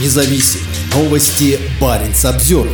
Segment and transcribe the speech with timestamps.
[0.00, 0.60] независим.
[0.94, 2.68] Новости Баренц обзор.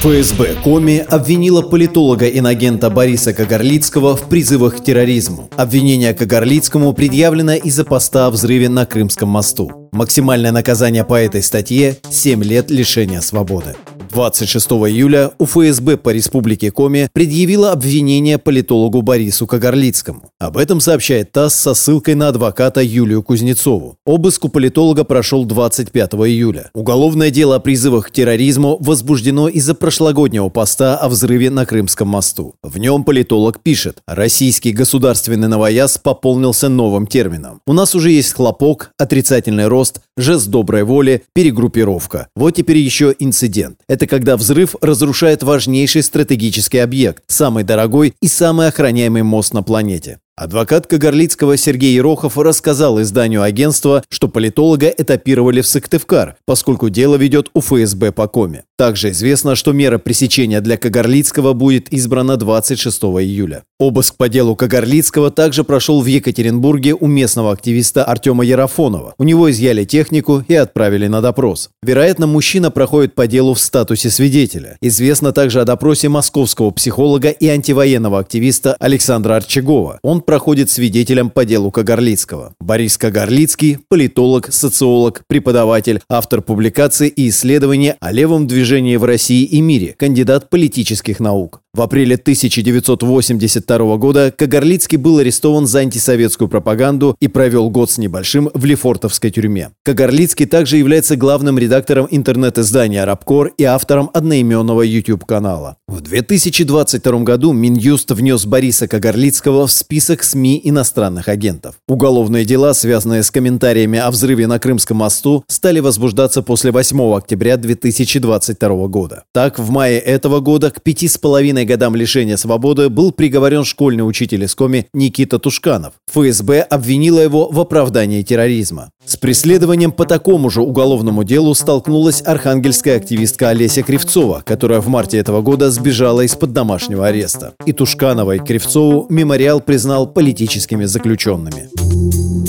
[0.00, 5.48] ФСБ Коми обвинила политолога-инагента Бориса Кагарлицкого в призывах к терроризму.
[5.56, 9.88] Обвинение Кагарлицкому предъявлено из-за поста о взрыве на Крымском мосту.
[9.92, 13.76] Максимальное наказание по этой статье– 7 лет лишения свободы.
[14.14, 20.30] 26 июля у ФСБ по Республике Коми предъявила обвинение политологу Борису Кагарлицкому.
[20.38, 23.96] Об этом сообщает ТАСС со ссылкой на адвоката Юлию Кузнецову.
[24.06, 26.70] Обыск у политолога прошел 25 июля.
[26.74, 32.54] Уголовное дело о призывах к терроризму возбуждено из-за прошлогоднего поста о взрыве на Крымском мосту.
[32.62, 37.62] В нем политолог пишет, российский государственный новояз пополнился новым термином.
[37.66, 42.28] У нас уже есть хлопок, отрицательный рост, жест доброй воли, перегруппировка.
[42.36, 43.78] Вот теперь еще инцидент.
[43.88, 49.62] Это это когда взрыв разрушает важнейший стратегический объект, самый дорогой и самый охраняемый мост на
[49.62, 50.18] планете.
[50.36, 57.50] Адвокат Кагарлицкого Сергей Ерохов рассказал изданию агентства, что политолога этапировали в Сыктывкар, поскольку дело ведет
[57.54, 58.64] у ФСБ по Коме.
[58.76, 63.62] Также известно, что мера пресечения для Кагарлицкого будет избрана 26 июля.
[63.78, 69.14] Обыск по делу Кагарлицкого также прошел в Екатеринбурге у местного активиста Артема Ярафонова.
[69.16, 71.70] У него изъяли технику и отправили на допрос.
[71.84, 74.76] Вероятно, мужчина проходит по делу в статусе свидетеля.
[74.80, 80.00] Известно также о допросе московского психолога и антивоенного активиста Александра Арчагова.
[80.02, 82.54] Он проходит свидетелем по делу Кагарлицкого.
[82.58, 88.63] Борис Кагарлицкий– политолог, социолог, преподаватель, автор публикаций и исследований о левом движении
[88.98, 91.63] в России и мире, кандидат политических наук.
[91.74, 98.48] В апреле 1982 года Кагарлицкий был арестован за антисоветскую пропаганду и провел год с небольшим
[98.54, 99.70] в Лефортовской тюрьме.
[99.82, 105.76] Кагарлицкий также является главным редактором интернет-издания «Арабкор» и автором одноименного YouTube-канала.
[105.88, 111.74] В 2022 году Минюст внес Бориса Кагарлицкого в список СМИ иностранных агентов.
[111.88, 117.56] Уголовные дела, связанные с комментариями о взрыве на Крымском мосту, стали возбуждаться после 8 октября
[117.56, 119.24] 2022 года.
[119.32, 124.06] Так, в мае этого года к пяти с половиной годам лишения свободы был приговорен школьный
[124.06, 125.94] учитель из Коми Никита Тушканов.
[126.12, 128.90] ФСБ обвинила его в оправдании терроризма.
[129.04, 135.18] С преследованием по такому же уголовному делу столкнулась архангельская активистка Олеся Кривцова, которая в марте
[135.18, 137.54] этого года сбежала из-под домашнего ареста.
[137.66, 141.68] И Тушканова, и Кривцову мемориал признал политическими заключенными.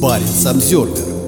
[0.00, 1.19] Парень Самсервер